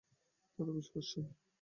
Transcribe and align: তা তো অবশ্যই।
তা 0.59 0.61
তো 0.65 0.71
অবশ্যই। 0.71 1.25